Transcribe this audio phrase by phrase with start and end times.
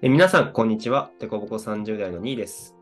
[0.00, 1.10] え皆さん、こんにちは。
[1.18, 2.76] てこぼこ30代の2位です。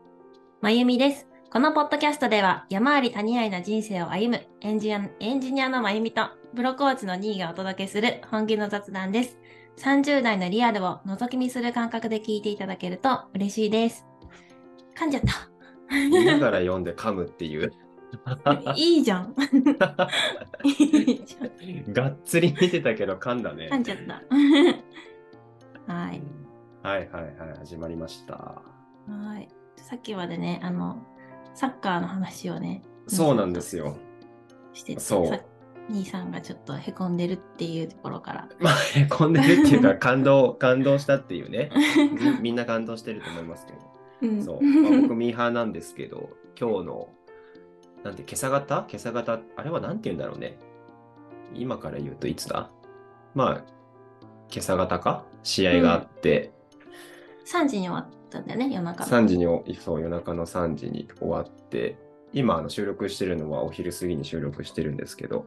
[0.61, 1.27] まゆみです。
[1.51, 9.39] このポッドキャストでは山あり谷ありな人生を歩むエンジニアエンジニアのまゆみとプロコーチの2位がお届けする本気の雑談です。
[9.79, 14.05] 30代のリアルを覗き見する感覚で聞いていただけると嬉しいです。
[14.95, 15.23] 噛んじゃっ
[15.89, 17.73] 見ながら読んで噛むっていう。
[18.43, 18.61] た。
[18.77, 19.33] いいじゃん。
[20.63, 21.93] いいじゃん。
[21.93, 23.69] がっつり見てたけど噛んだね。
[23.71, 24.21] 噛んじゃった。
[25.91, 26.21] はい。
[26.87, 28.33] はいはいはい、始まりました。
[28.33, 28.61] は
[29.39, 29.49] い。
[29.75, 31.05] さっきまでね、あの、
[31.53, 33.97] サッカーの話をね、そうなんですよ。
[34.71, 35.41] してて、そうさ
[35.89, 38.47] 兄さんがちょっとへこんでるっていうところから。
[38.61, 41.71] まあ、へこんでるっていうか、 感動、感動したっていうね。
[42.39, 43.79] みみんな感動してると思いますけど。
[44.21, 44.61] うんそう。
[44.61, 47.09] まあ、僕、ミーハーなんですけど、今日の、
[48.05, 50.57] なんて、今朝方今朝方、あれはなんて言うんだろうね。
[51.53, 52.69] 今から言うといつだ？
[53.35, 53.63] まあ、
[54.49, 55.25] 今朝方か？
[55.43, 56.55] 試合があって、
[57.47, 59.09] 3時に終わったんだよね、夜中の。
[59.09, 61.97] 3時にお、そう、夜中の3時に終わって、
[62.33, 65.45] 今、あの収録してるのはお昼過ぎに収録してるんですけど、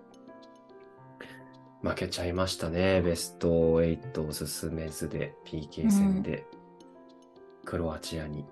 [1.83, 3.03] 負けちゃいましたね。
[3.03, 3.49] ベスト
[3.83, 6.47] 8を進めずで、PK 戦で、
[7.65, 8.47] クロアチアに。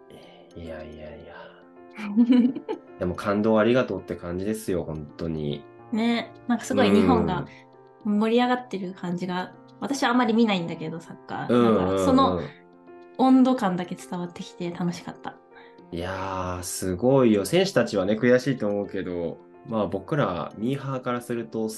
[0.57, 1.35] いやいやいや。
[2.99, 5.65] でも感動ありがとうって感じですよ、本当に。
[5.93, 7.47] ね、なんかすごい日本が
[8.05, 11.53] 盛り上がってる感じが、私はあんまり見ないんだけど、サッカー。
[11.53, 12.41] うんうんうん、なんかその
[13.19, 15.35] 温度感だけ伝わってきて楽しかった。
[15.91, 17.45] いやー、すごいよ。
[17.45, 21.69] 選手たちはね、悔しいと思うけど、まあ僕ら、ミーハーからすると、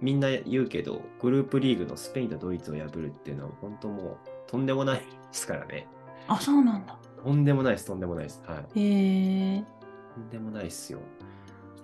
[0.00, 4.16] みんな言うけど、グループリーグのスペインとドイツを破るっていうのは、本当もう、
[4.46, 5.86] とんでもないですからね。
[6.26, 6.98] あ、そうなんだ。
[7.22, 8.42] とんでもないです、とんでもないです。
[8.46, 8.80] はい。
[8.80, 9.64] へえ。
[10.14, 10.98] とんでもないですよ。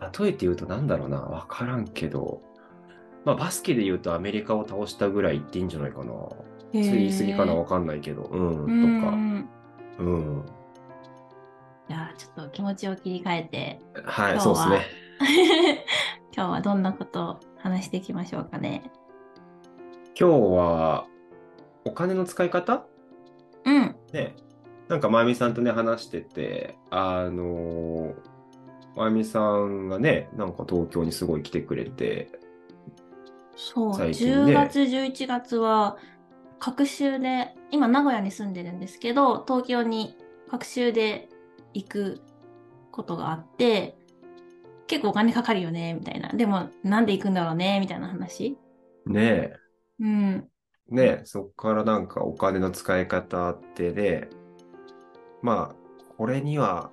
[0.00, 2.42] 例えて言うと、なんだろうな、わからんけど、
[3.24, 6.12] まあバスケで言うとアメリカを倒したぐらい言っていいんじゃないかな。
[6.72, 9.16] へー言い過ぎかな、わかんないけど、う、うんんとか、
[10.04, 10.46] うん。
[11.88, 14.80] じゃあ、ちょっと気持ちを切り替えて、はい、はそうですね。
[16.36, 18.90] 今日はどんなことを話していきましょうかね。
[20.18, 21.06] 今日は、
[21.84, 22.86] お金の使い方？
[23.64, 23.96] うん。
[24.12, 24.36] ね、
[24.88, 28.14] なんか、まゆみさんとね、話してて、あのー、
[28.94, 32.30] まゆみさんがね、なんか東京にすごい来てくれて、
[33.56, 35.96] そう、ね10月、11月は、
[36.60, 40.16] 隔週で、今名古屋に住んでるんですけど、東京に
[40.50, 41.28] 隔週で
[41.74, 42.20] 行く
[42.90, 43.96] ことがあって、
[44.86, 46.30] 結構お金かかるよね、みたいな。
[46.30, 48.56] でも、なんで行くんだろうね、みたいな話。
[49.06, 49.52] ね
[50.00, 50.48] うん。
[50.90, 54.28] え、ねえ、そっからなんかお金の使い方ってね、
[55.42, 56.90] まあ、これには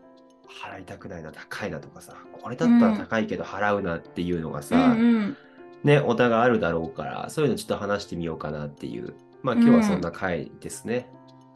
[0.47, 5.37] 払いたくないな、高いなとかさ、これだったら高いけど払うなっていうのがさ、うんうん。
[5.83, 9.13] ね、お互いあるだろうから、そういうのちょっと話してみようかなっていう、
[9.45, 11.07] まあ今日はそんな回ですね。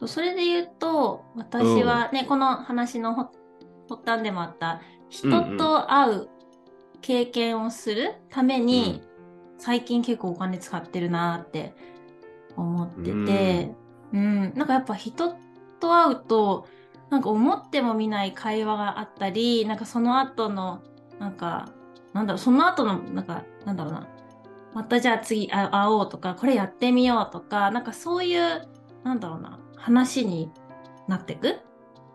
[0.06, 3.40] それで言うと、私はね、この話の発
[3.88, 6.28] 発端でもあった、人と会う
[7.00, 9.02] 経験をするために、
[9.58, 11.74] 最近結構お金使ってるなって
[12.56, 13.74] 思ってて、
[14.12, 15.34] うん、なんかやっぱ人
[15.80, 16.68] と会うと、
[17.10, 20.80] なんか思ってもみない会話があったり、なんかその後の、
[21.18, 21.72] なんか、
[22.12, 24.08] なんだろう、その後の、なんか、なんだろうな、
[24.72, 28.68] またじゃあ次あ会おうとか、これやってみようとか、なんかそういう、
[29.04, 30.50] なんだろうな、話に
[31.08, 31.58] なってく？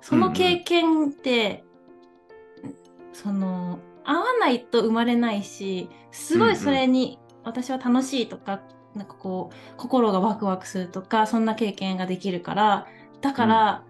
[0.02, 1.64] その経験って、
[3.12, 8.62] その、会わないと生まれないし、すごいそれに私は楽しいとか、
[8.96, 12.88] なんかこう、心がワクワクするとか、そんな経験ができるから、
[13.22, 13.84] だから、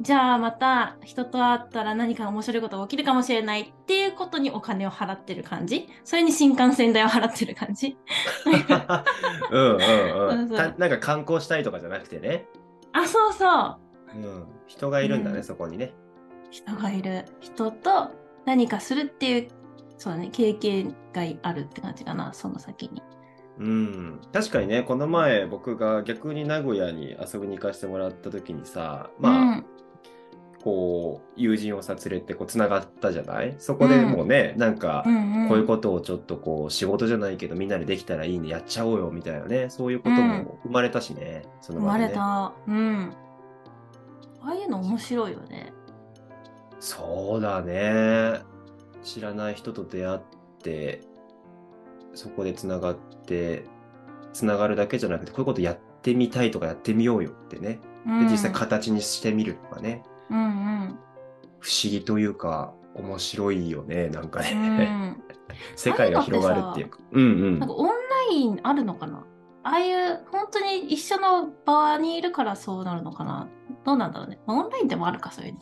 [0.00, 7.96] じゃあまた人と会ったら何か面白いことが起きるかもしれないっていうことにお金を払ってる感じそれに新幹線代を払ってる感じ
[9.50, 10.46] うんうんう。
[10.46, 12.46] んなんか観光したいとかじゃなくてね。
[12.92, 13.76] あ、そうそう
[14.14, 14.46] うん。
[14.66, 15.92] 人がいるんだね、うんそこにね。
[16.50, 18.10] 人がいる人と
[18.46, 19.48] 何かするっていう
[19.98, 23.02] そうだね経験があるって感じかなその先に
[23.58, 24.20] うん。
[24.32, 29.64] 確かにね、この前僕が逆に名古屋に遊びに行かせてもらった時にさ、まあ、
[30.64, 33.54] こう、友人をさ、連れてこう、つながったじゃない？
[33.58, 42.08] そこでもうね、なんかう、んうんこういうことをちょっとこう、仕事じゃないけどみんなでできたらいいね、やっちゃおうよ、みたいなね、そういうことも生まれたしね、その生ま場でね。
[42.10, 43.12] れたうん
[44.42, 45.72] ああいうの面白いよね
[46.80, 48.40] そうだね。
[49.02, 50.20] 知らない人と出会っ
[50.62, 51.00] て、
[52.14, 52.96] そこでつながっ
[53.26, 53.64] て、
[54.32, 57.80] つながるだけじゃなくて、こういうことやってみたいとかやってみようよってね。
[58.06, 60.02] で、うん実際形にしてみるとかね。
[60.04, 60.98] うんうん
[61.60, 64.84] 不思議というか、面白いよね、なんかうね。
[64.84, 65.22] ん
[65.76, 66.98] 世界が広がるっていうか。
[67.12, 67.74] うんうんなんか。
[67.74, 67.94] オンラ
[68.30, 69.24] インあるのかな？
[69.64, 73.48] ああいう本当に一緒の場にいるからそうなるのかな？
[73.84, 74.38] どうなんだろうね。
[74.46, 75.60] まあオンラインでもあるか、そういうの。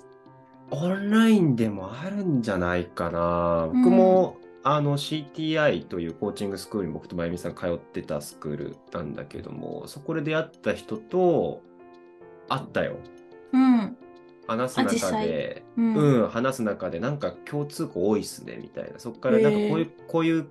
[0.71, 3.65] オンラインでもあるんじゃないかな。
[3.65, 11.63] うん僕も、あの CTI というコーチングスクールに僕とまゆみさん通ってたスクールなんだけども、そこで出会った人と
[12.49, 12.97] 会ったよ。
[13.53, 13.97] うん。
[14.47, 15.95] 話す中で、うん。
[15.95, 18.99] うん、話す中でなんか共通項多いっすねみたいな。
[18.99, 20.47] そこからなんかこういう、こういう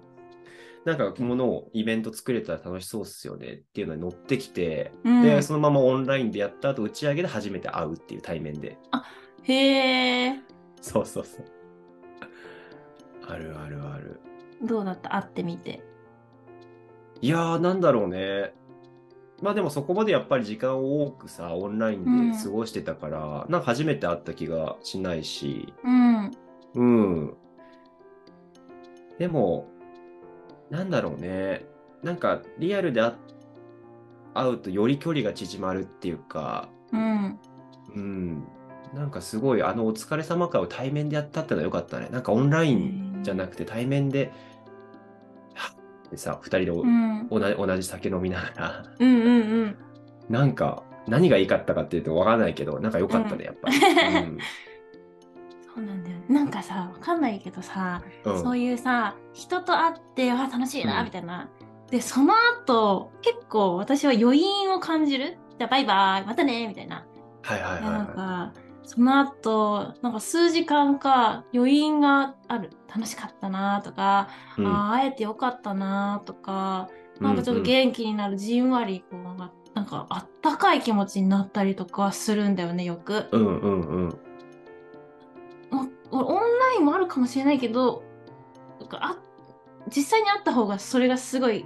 [0.84, 8.78] なんかものをイベント作れたら楽しそうっすよねっていうのに乗ってきて、うんで、そのままオンラインでやった後打ち上げで初めて会うっていう対面で。
[9.44, 10.40] へえ。
[10.82, 11.46] そうそうそう。
[13.28, 14.20] あるあるある。
[14.62, 15.16] どうだった？
[15.16, 15.82] 会ってみて。
[17.22, 18.54] いやー、なんだろうね。
[19.42, 26.32] まあでもそこまでやっぱり時間を多くさ、オンラインで過ごしてたから、なんか初めて会った気がしないし、うん。
[26.76, 27.34] うん。
[29.20, 29.68] でも、
[30.70, 31.66] なんだろうね。
[32.02, 33.14] なんかリアルで会
[34.36, 37.40] 会うとより距離が縮まるっていうか、うん。
[37.96, 38.48] うん。
[38.94, 42.10] なんかすごい、あのお疲れ様会を対面でやったってのはよかったね。
[42.12, 44.32] なんかオンラインじゃなくて対面で、はっ
[46.16, 47.28] ってさ、二人でおうん。
[47.30, 49.78] 同じ同じ酒飲みながら、うんうんうん。
[50.30, 53.76] なんか何が良かったかっていうとわからないけど、なんか良かったね、やっぱり。
[55.76, 56.26] そうなんだよね。
[56.30, 58.42] なんかさ、わかんないけどさ、うん。
[58.42, 61.50] そういうさ、人と会って、あ、楽しいな、うんみたいな。
[61.92, 62.34] で、その
[62.64, 65.38] 後、結構私は余韻を感じる。
[65.58, 67.06] じゃあ、バイバイ、またね、みたいな。
[67.42, 68.54] はいはいでなんはか、
[68.86, 72.72] その後、なんか数時間か余韻がある。
[72.88, 74.62] 楽しかったなとか、い。
[74.62, 76.90] うんああ、会えてよかったなとか、
[77.20, 83.28] なんかちょっと元気になる、じんわり、こう、なんか、なんかあったかい気持ちになったりとかするんだよね、よく。
[83.32, 84.20] うんうんうん。
[86.12, 88.04] おオンラインもあるかもしれないけど、
[88.80, 89.18] なんかあ
[89.94, 91.66] 実際に会った方がそれがすごい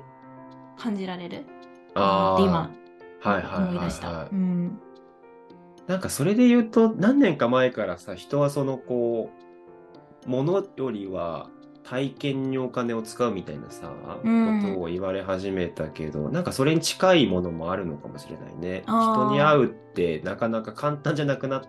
[0.77, 1.45] 感じられる。
[1.93, 2.33] ああ。
[2.35, 2.71] って今、
[3.21, 4.07] はいはい思い出した。
[4.07, 4.29] はいはい。
[4.31, 4.81] うん。
[5.89, 9.31] なんかそれで言うと、何年か前からさ、人はそのこ
[10.27, 11.49] う、物よりは
[11.83, 13.91] 体験にお金を使うみたいなさ、
[14.23, 18.83] うんことを言われ始めたけど、なんかそれに近いものもあるのかもしれないね。
[18.85, 21.63] 人に会うってなかなか簡単じゃなくなっ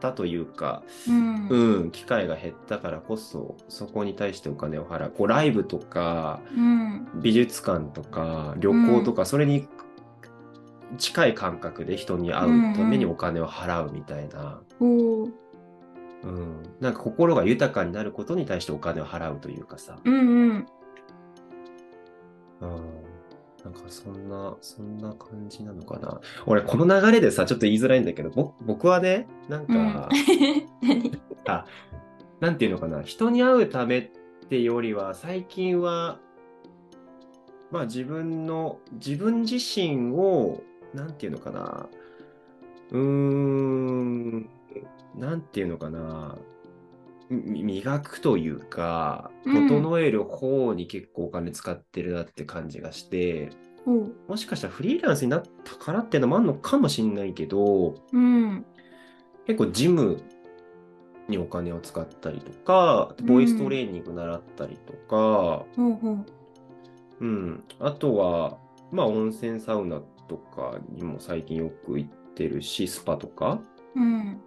[0.00, 1.48] たというか、うん。
[1.48, 5.12] うん、機会が減ったからこそ、そこに対してお金を払う。
[5.16, 7.08] こう、ライブとか、うん。
[7.22, 9.68] 美術館とか、旅行とか、それに
[10.98, 14.60] 近い感覚で人に会うためにお金を払うみたいな。
[14.80, 15.32] おー
[16.22, 16.62] うん。
[16.80, 19.98] なんか心が豊かになることに対してお金を払うというかさ。
[20.04, 20.66] うんうん。
[22.60, 23.00] うん。
[23.64, 26.20] なんかそんな、そんな感じなのかな。
[26.46, 29.82] 俺、この流れでさ、ちょっと言いづらいんだけど、ぼ僕はね、なんか、うん、
[30.88, 31.20] 何？
[31.46, 31.66] あ、
[32.40, 34.10] なんていうのかな、人に会うためっ
[34.48, 36.18] てよりは、最近は、
[37.70, 40.62] まあ自分の、自分自身を、
[40.94, 41.88] なんていうのかな、
[42.90, 44.50] うーん、
[45.16, 46.36] なんていうのかな、
[47.28, 49.68] み磨くというか、うん。
[49.68, 53.50] 整える方に結構お金使ってるなって感じがして、
[53.86, 58.64] おうもしかしたらフリーランスになったからっていうのもあるのかもしれないけど、うん。
[59.46, 60.20] 結構ジム
[61.28, 66.26] にお金を使ったりとか、ボイストレーニング習ったりとか、ほうほう。
[67.20, 68.58] うん、あとは、
[68.90, 73.60] まあ温泉サウナとかにも最近よく行ってるし、スパとか？
[73.96, 74.40] うん。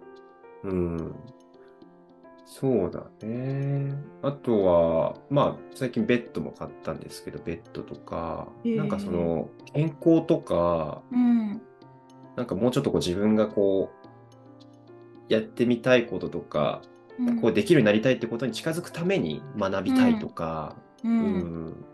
[0.62, 1.14] うん。
[2.46, 3.94] そうだね。
[4.22, 11.60] あとは、まあ最近ベッドも買ったんですけど、ベッドとか、へえなんかその健康とか、うん。
[12.36, 13.90] なんかもうちょっとこう自分がこ
[15.28, 16.80] う、やってみたいこととか、
[17.18, 21.08] うんこうできるようになりたいってことに近づくために学びたいとか、う。
[21.08, 21.16] うん
[21.68, 21.84] ん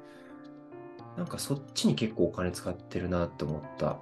[1.16, 3.98] なんかそっちに結構お金使ってるなって思った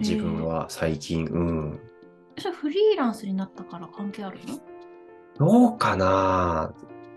[0.00, 1.80] 自分は最近、うん。
[2.38, 4.58] それフリーランスになったから関係あるの？
[5.38, 6.72] どうかな？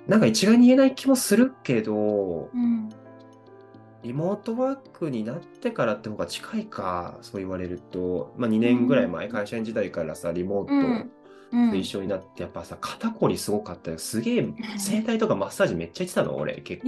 [0.07, 2.89] なんか一概に言えない気もするけど、うん。
[4.03, 11.11] リモートワークになってからって方が近いか、そう言われると、まあ2年ぐらい前、会社員時代からさ、リモート、うん。
[11.53, 13.97] うんと一緒になって、やっぱさ、肩こりすごかったよ。
[13.97, 14.47] すげえ、
[14.79, 16.87] 整体とかマッサージめっちゃ行ってたの、俺、結構。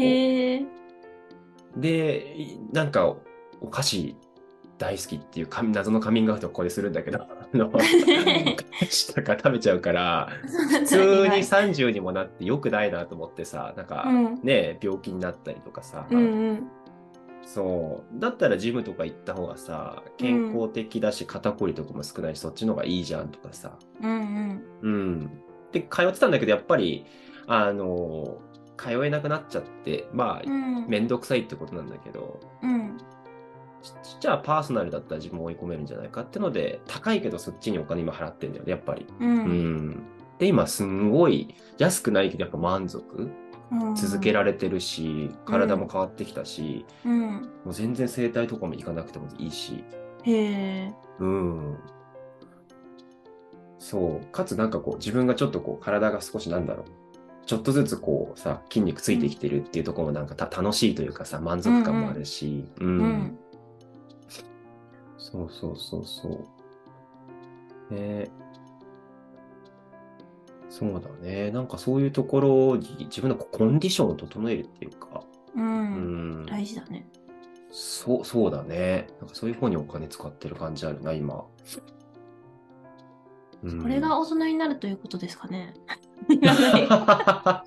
[1.78, 3.16] で、いなんか、
[3.62, 4.16] お菓子
[4.78, 7.84] 大好きっていうか謎のカミングアウトをここでするんだけど、 あの、お菓
[8.90, 16.22] 子とか食べちゃうから、普通に30にもなって良くないなと思ってさ、なんか、うんね、病気になったりとかさ、うんう
[16.54, 16.68] ん。
[17.44, 18.20] そう。
[18.20, 23.78] だったらジムとか行った方がさ、健康的だし、肩こりとかも少ないし、そっちの方がいいじゃんとかさ。
[24.02, 24.64] うんうん。
[24.82, 25.42] うん。
[25.72, 27.06] で、通ってたんだけど、やっぱり、
[27.48, 28.38] あの、
[28.78, 30.88] 通えなくなっちゃって、まあう、ん。
[30.88, 32.98] めんどくさいってことなんだけど、うん。
[33.82, 39.06] じじゃあパーソナルだったら自分を追い込めるんじゃないかってので、高いけどそっちにお金今払ってんだよね、やっぱり。
[39.20, 39.24] う。
[39.24, 40.04] うんん。
[40.40, 43.32] で、今すんごい安くないけどやっぱ満足？
[43.72, 47.32] うん続けられてるし、体も変わってきたし、うん。
[47.32, 49.84] もう全然整体とかも行かなくてもいいし、
[50.24, 50.94] へえ。
[51.20, 51.78] うん。
[53.80, 54.26] そう。
[54.32, 56.86] かつなんかこう、自分がちょっとこう、体が少しなんだろう。
[57.46, 62.88] ちょっとずつこうさ、筋肉ついてきてるっていうところもなんかた楽しいというかさ、満足感もあるし、うん。
[62.88, 63.38] うん。
[65.18, 66.48] そうそうそうそ
[67.92, 67.94] う。
[67.94, 68.30] ね
[70.70, 71.52] そうだね。
[71.52, 75.24] なんかそういうところに自分のコンディションを整えるっていうか、
[75.56, 75.60] う。
[75.60, 76.46] うんん。
[76.46, 77.06] 大事だね。
[77.72, 79.08] そう、そうだね。
[79.20, 81.46] なんかそういう方にお金使ってる感じあるな、今。
[83.64, 85.74] うんこれが大人になるということですかね。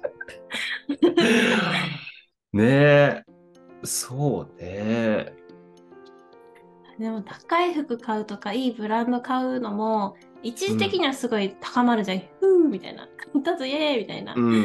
[2.53, 3.25] ねえ。
[3.85, 5.33] そうね。
[6.99, 12.19] でも高い服買うとかいいブランド買うのも一時的にはすごい高まるじゃん。
[12.19, 13.07] ふーみたいな。
[13.33, 14.35] 買ったぞイエーイみたいな。
[14.35, 14.59] うんうんうん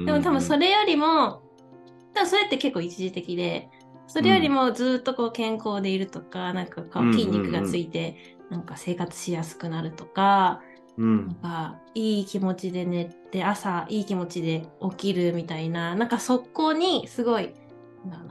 [0.00, 0.06] うん。
[0.06, 1.42] でも多分それよりも、
[2.14, 3.68] 多分それって結構一時的で、
[4.06, 10.62] それよりもずっとこう健康でいるとか、なんかこうんうんううん筋肉がついて、なんか生活しやすくなるとか、
[10.98, 17.54] うんなんかいい気持ちで寝て朝いい気持ちで起きるみたいな、なんかそこにすごい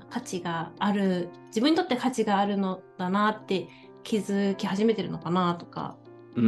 [0.09, 3.67] 価値がある、自分にとって価値があるのだなって
[4.03, 5.97] 気づき始めてるのかなとか
[6.35, 6.47] うんう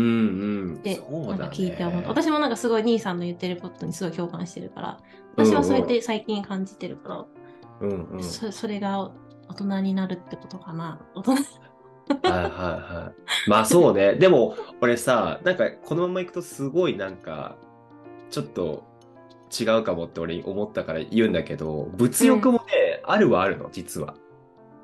[0.77, 0.81] ん。
[0.81, 1.45] で、なんか。
[1.45, 2.09] 聞いて思った。
[2.09, 4.99] 私もなんかすごい兄さんの言ってることにすごい共感してるから、
[5.35, 7.25] 私はそうやって最近感じてるから、
[7.81, 8.23] うんうん。
[8.23, 9.11] そそれが
[9.47, 10.99] 大人になるってことかな。
[11.15, 11.35] 大人
[12.23, 13.49] はいはいはい。
[13.49, 14.13] まあそうね。
[14.19, 17.55] でも、俺さ、なんかこのまま行くとすごいなんか、
[18.29, 18.83] ちょっと
[19.57, 24.15] 違うかもって俺思ったから言うんだけど、物欲もね、あるはあるの、実は。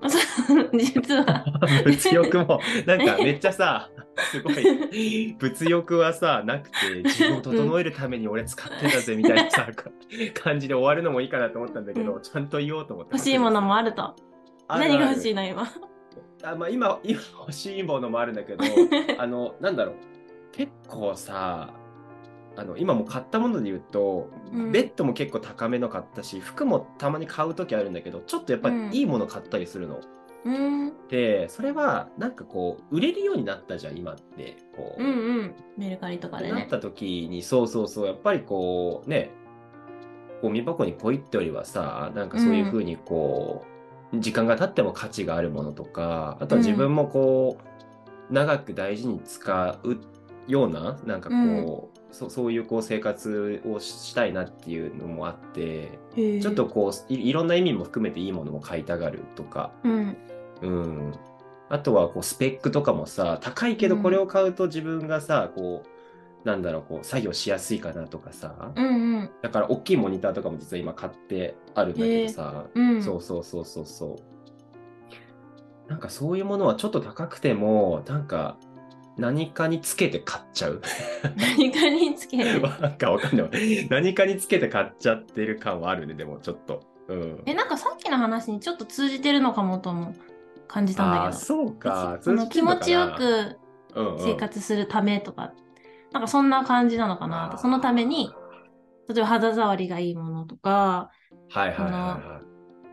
[0.74, 1.46] 実は。
[1.86, 3.90] 物欲も、なんかめっちゃさ、
[4.32, 9.68] すごい、物欲はさ、なくて、自分を整えるために俺使ってたぜみたいなさ、
[10.34, 13.14] 感じで終わるのもいいかなと思ったんだけど、うちゃんと言おうと思って。
[13.14, 14.16] 欲しいものもあると。
[14.68, 15.68] 何が欲しいの今。
[16.44, 18.64] あまあ、今、 今欲しいものもあるんだけど、
[19.18, 19.96] あの、なんだろう。
[20.52, 21.74] 結構さ、
[22.56, 30.00] あの、今も買ったもので言うと、うんベッドも結構高めの買ったし、服もたまに買うときあるんだけど、ちょっとやっぱりいいもの買ったりするの。
[30.46, 30.94] うん。
[31.08, 34.58] で、それは、なんかこう、売れるようになったじゃん、今って。
[34.76, 35.12] こう、うんう
[35.44, 35.56] ん。
[35.78, 36.52] メルカリとかでね。
[36.52, 39.32] なった時に、そうそうそう、やっぱりこう、ね、
[40.42, 43.73] ゴミ箱にポイってよりはさ、なんかそういうふうにこう、
[44.14, 47.58] 時間が経っても価値があるものとか、あとは自分もこ
[48.30, 49.98] う、長く大事に使う
[50.48, 60.18] ような、なんかこう、そそういうこう生活をしたいなっていうのもあって、ちょっとこうい、いろんな意味も含めていいものも買いたがるとか、うん。
[60.62, 61.14] うん。
[61.70, 65.93] あとはこうスペックとかもさ、高いけどこれを買うと自分がさ、こう、
[66.44, 68.90] なんだろう、こう、作業しやすいかなとかさ、うんう
[69.22, 69.30] ん。
[69.42, 73.02] だから大きいモニターとかも実は今買ってあるんだけどさ、うん。
[73.02, 74.16] そうそうそうそうそ
[75.88, 75.90] う。
[75.90, 78.58] なんかそういうものはちょっと高くても、なんか
[79.18, 80.82] 何かにつけて買っちゃう。
[81.38, 82.62] 何かにつける。
[82.62, 83.88] なんかわかんない。
[83.90, 86.84] 何かにつけて買っちゃってる感はあるね、でもちょっと。
[87.08, 87.44] うん。
[87.46, 90.16] え、なんかさっきの話にちょっと通じてるのかもとも
[90.68, 91.46] 感じたんああー、だけど。
[91.46, 92.18] そうか。
[92.22, 93.58] その気持ちよく
[94.20, 95.54] 生活するためとか、
[96.14, 97.58] なんかそんな感じなのかなと。
[97.58, 98.32] そのために、
[99.10, 101.12] 例えば肌触りがいいものとか、
[101.50, 102.42] はいはいはいは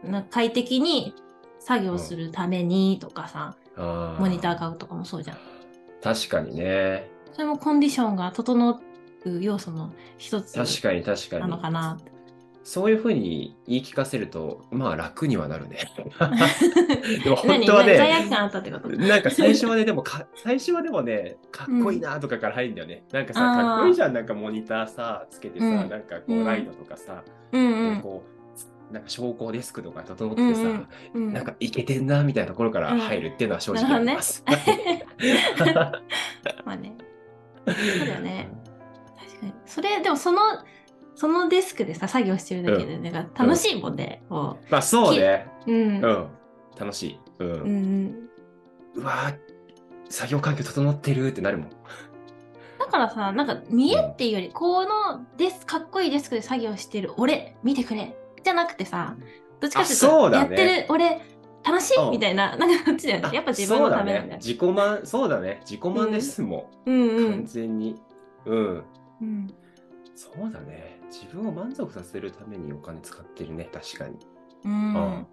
[0.04, 0.10] い。
[0.10, 1.14] な快適に
[1.58, 5.38] 作業するためにとかさ、あモニター買うとかもそうじゃん。
[6.02, 7.10] 確かにね。
[7.32, 8.80] それもコンディションが整う
[9.40, 11.62] 要素の一つ確かに確かなのに。
[11.62, 12.10] かなって。
[12.62, 15.78] そういうふうに言い聞かせると、まあ楽にはなるね。
[17.24, 18.46] でも本何当は罪ね、な
[19.18, 23.04] んか最初はね、でもか、 最初はでもね、かっこいいなとかから入るんだよね。
[23.12, 28.22] なんかさ、かっこいいじゃん、なんかモニターさ、つけてさ、うんなんかこうんう、ライトとかさ、うんうんこ
[28.90, 31.32] う、なんか昇降デスクとか整ってさ、うんうん。
[31.32, 34.44] なんかいけてんなみたいなところから入るっていうのは正直あります。
[36.64, 36.94] まあね。
[37.66, 38.50] そうだよね。
[39.16, 39.52] 確かに。
[39.64, 40.40] それ、でもその、
[41.20, 44.22] そのデスクでさ、作業してるだけで、なんか楽しいもんね。
[44.30, 45.46] こまあそうね。
[45.66, 45.70] う。
[45.70, 46.02] うん。
[46.02, 46.28] うん。
[46.78, 47.20] 楽しい。
[47.40, 47.50] うん。
[47.50, 48.28] うんうん。
[48.94, 49.38] うわー
[50.08, 51.68] 作業環境整ってるってなるもん。
[52.78, 58.16] だからさ、なんか見えっていうより、このデス、かっこいいデスクで作業してる俺、見てくれ。
[58.42, 59.14] じゃなくてさ、
[59.60, 61.20] どっちかっていうと、ねってる俺、
[61.62, 63.30] 楽しいうんみたいな、なんかこっちだよね。
[63.34, 64.38] やっぱ自分のためなんだよ。
[64.38, 65.60] 自己満、そうだね。
[65.66, 66.90] 自己満ですもん。
[66.90, 67.44] うんう完ん。
[67.44, 68.00] 全に。
[68.46, 68.84] うん。
[69.20, 69.54] うん
[70.16, 70.99] そうだね。
[71.10, 73.68] 自分を満足させるためにお金使ってるね。
[73.72, 74.18] 確かに。
[74.64, 75.26] うんうん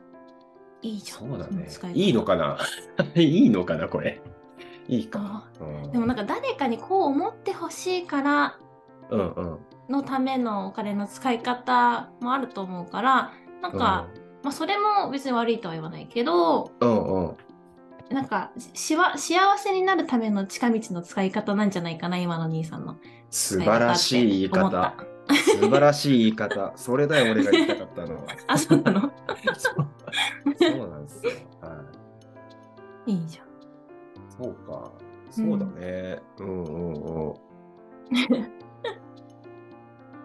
[0.84, 1.18] いいじゃん。
[1.30, 1.76] そうだねい。
[1.76, 2.58] 方いいのかな？
[3.16, 4.22] いいのかな、これ。
[4.88, 5.46] いいか。
[5.60, 8.58] うんでもなんか誰かにこう思ってほしいから
[9.10, 9.60] うんうん。
[9.90, 13.32] のためのお金の使い方もあると思うから、
[13.62, 14.08] なんか、
[14.44, 17.38] まあそれも別に悪いとは言わないけど、うんうん。
[18.10, 22.98] なんかしわ幸せになるための近道の使い方なんじゃないかな、今の兄さんの
[23.30, 24.94] 素晴らしい言い方。
[25.36, 26.74] 素晴らしい言い方。
[26.76, 28.24] それだよ、俺が言いたかったのは。
[28.48, 29.02] あ、そうなの？
[29.58, 29.88] そう
[30.58, 31.32] そうなんですよ。
[31.62, 31.84] は
[33.06, 33.12] い。
[33.14, 33.48] いいじゃん。
[34.44, 34.92] そうか。
[35.32, 36.22] そうだね。
[36.40, 36.94] うんうん
[37.30, 37.34] うん。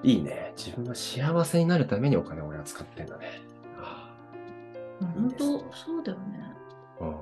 [0.04, 0.52] いいね。
[0.56, 3.40] 自分が幸せになるためにお金を俺は使ってんだね。
[3.78, 4.14] あ
[5.00, 6.54] 本当そうだよね。
[7.00, 7.12] あうん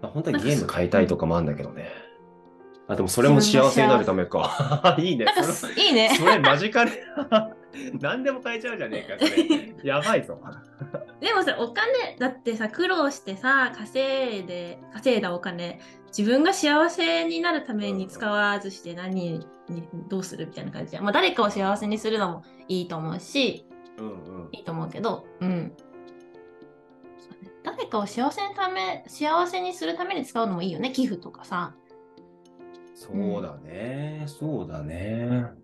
[0.00, 1.88] まあ、本当にゲーム買いたいとかもあるんだけどね。
[2.92, 4.96] あ、でもそれも幸せになるためか。
[4.98, 5.26] いいね
[5.76, 6.14] いいね。
[6.18, 6.92] それマジカル。
[8.00, 9.74] 何でも買えちゃうじゃねえか、それ。
[9.88, 10.38] やばいぞ。
[11.20, 15.80] でもさ、お金、だってさ、苦労してさ、稼いで、稼いだお金、
[16.16, 19.46] 自分が幸せになるために使わずして何に、
[20.08, 21.04] どうするみたいな感じじゃん。
[21.04, 24.48] まあ、誰かを幸せにするのもいいと思うし、うんうん。
[24.52, 25.72] いいと思うけど、うん。
[27.62, 30.90] 誰かを幸せのため、幸せにするために使うのもいいよね。
[30.92, 31.74] 寄付とかさ。
[32.94, 34.24] そうだね。
[34.26, 35.62] そうだね。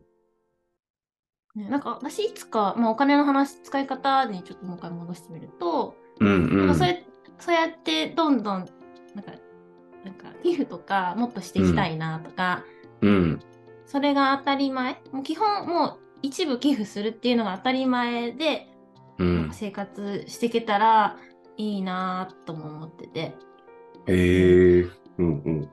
[1.54, 6.74] ね、なんか私いつか、まあ、お金の話、使い方にちょっともう一回戻してみると、うんうん。
[6.76, 6.94] そうや
[7.38, 8.68] そうやってどんどん、
[9.14, 9.32] なんか、
[10.04, 12.64] なんか寄付とかもっとしていきたいなとか、
[13.00, 13.40] うん。
[13.86, 15.00] それが当たり前。
[15.12, 18.68] もう基本もう一部寄付するっていうのが当たり前で、
[19.18, 19.50] うん。
[19.52, 21.16] 生活していけたら
[21.56, 23.34] いいなとも思ってて。
[24.06, 24.82] へえ。
[24.82, 25.42] うんうん。
[25.44, 25.70] うん。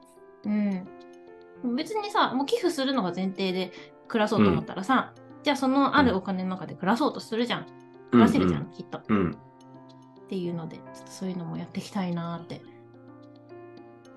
[1.96, 3.72] 別にさ、もう寄付するのが前提で
[4.08, 7.66] 暮らそうと思ったらさ、じゃあそのあるお金の中で暮らそうとするじゃん。
[8.12, 9.02] 暮らせるじゃん、きっと。
[9.08, 9.32] うん。
[9.32, 12.62] っていうので、ちょっとそういうのもやっていきたいなって。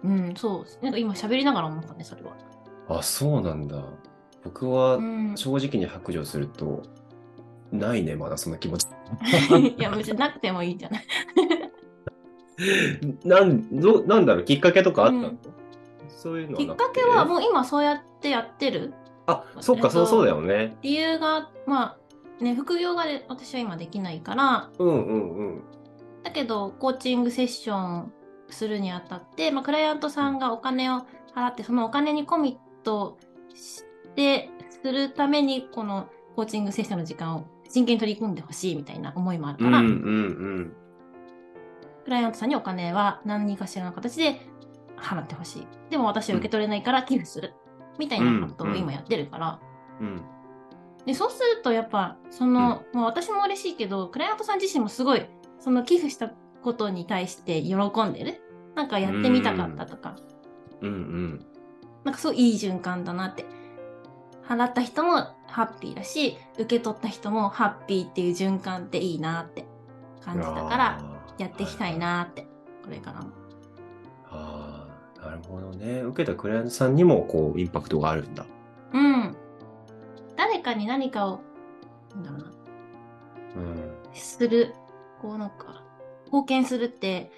[0.05, 0.85] うん、そう。
[0.85, 2.37] なんか今喋りながら思ったね、それは。
[2.89, 3.83] あ、そうなんだ。
[4.45, 5.37] 僕はうん。
[5.37, 6.83] 正直に白状すると、
[7.71, 8.87] ないね、まだその気持ち。
[9.79, 11.07] いや、別になくてもいいんじゃない
[13.25, 15.38] なんどなんだろう、きっかけとかあったの、うん
[16.18, 18.92] そういうのきっかけはもう今そうやってやってる？
[19.26, 20.76] あ、そっか、そうそうだよね。
[20.83, 21.96] 理由が、ま
[22.40, 25.62] あ、ね、副業がで私は今できないから、うんうんうん。
[26.24, 28.12] だけど、コーチングセッション
[28.48, 31.02] するにあたって、まあ、クライアントさんがお金を
[31.35, 33.16] 払って、そのお金にコミット
[33.54, 33.85] し
[34.16, 34.50] て、
[34.83, 39.94] するために、このコーチングセッションの時間を真剣に取り組んでほしいみたいな思いもあるから、うんうんう
[40.61, 40.72] ん。
[42.04, 44.40] クライアントさんにお金は何かしらの形で
[45.01, 45.67] 払ってほしい。
[45.91, 47.55] でも私は受け取れないから寄付する。
[47.99, 49.61] みたいなことを今やってるから。
[50.01, 50.23] うん。
[51.05, 55.27] で、そうするとやっぱ、その、まあ私も嬉しいけど、クライアントさん自身もすごい、
[55.59, 56.31] その寄付した
[56.63, 58.43] ことに対して喜んでる。
[58.75, 60.17] なんかやってみたかったとか、
[60.81, 61.47] うんうん。
[62.05, 63.45] なんかそういい循環だなって。
[64.47, 69.67] 払った人もハッピーだし、受け取った人もハッピーっていう循環っていいなって
[70.25, 71.03] 感じたから、
[71.39, 71.99] やっていきたい。
[71.99, 72.47] なって、
[72.85, 73.31] これからも。
[75.22, 76.00] なるほどね。
[76.02, 78.46] 受けたクライアントさんにも、こう、インパクトがあるんだ。
[78.92, 79.37] うん。
[80.37, 81.40] 誰かに何かを、
[82.14, 82.46] なんだろうな、
[83.57, 83.94] うん。
[84.14, 84.74] する、
[85.20, 85.83] こうなんか、
[86.26, 87.33] 貢献するって、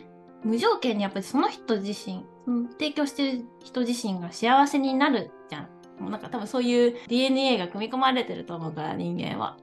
[0.45, 5.69] 無条件にやっぱりその人自身、その提供してる人自身が幸せになるじゃん。
[6.01, 9.57] もうなんか多分そういう DNA が組み込まれてると思うから、人間は。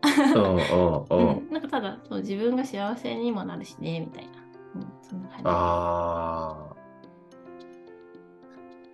[1.09, 4.31] うん、なんかただそう自分が幸せにもなるしね、みたいな。
[4.75, 5.43] うん、そんな感じ。
[5.45, 6.66] ああ。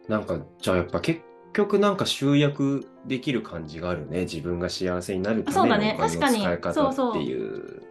[0.08, 1.22] なんか、じゃあやっぱ結
[1.54, 4.22] 局なんか集約できる感じがあるね。
[4.22, 7.84] 自分が幸せになるたそうだねめのお金の確かに使い方そうそうっていう。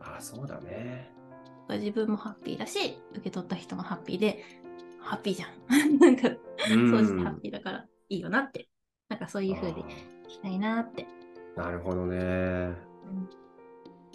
[0.00, 1.10] ああ、そうだね。
[1.68, 4.44] 自分もハッピーだし、受け取った人もハッピーで、
[4.98, 5.98] ハッピーじゃん。
[5.98, 8.68] なんか、うんそうしてハッピーだからいいよなって。
[9.08, 9.84] なんかそういう風に
[10.28, 11.06] したいなって。
[11.56, 12.16] なるほどね。
[12.16, 12.74] うん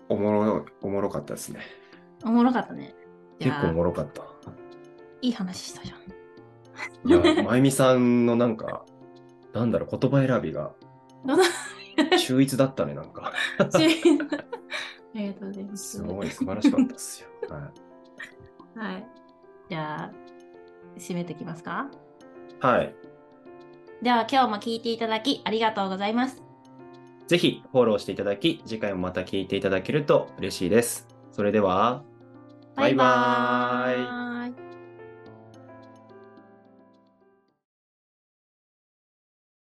[0.07, 1.61] おもろ、おもろかったですね。
[2.23, 2.93] おもろかったね。
[3.39, 4.23] 結構おもろかった。
[5.21, 6.24] いい話したじゃん。
[7.05, 8.85] いや、まゆみさんのなんか、
[9.53, 10.71] なんだろう、言葉選びが
[12.17, 13.31] 秀逸だったね、なんか。
[13.63, 13.67] あ
[15.17, 15.97] りがとうございます。
[15.97, 17.29] すごい素晴らしかったですよ。
[17.49, 17.71] は
[18.83, 18.93] い。
[18.93, 19.07] はい。
[19.69, 20.11] じゃあ、
[20.99, 21.89] 締めていきますか？
[22.59, 22.93] はい。
[24.01, 26.43] では今日も聞いていただきありがとうございます。
[27.27, 31.07] ぜひフォローしていただき、次回もまた聞いていただけると嬉しいです。
[31.31, 32.03] それでは、
[32.75, 34.24] バイバーイイ